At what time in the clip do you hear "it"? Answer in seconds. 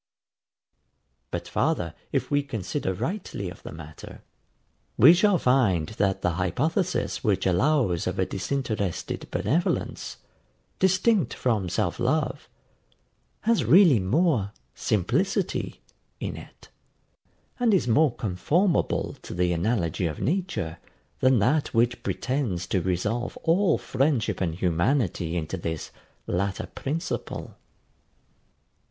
16.35-16.69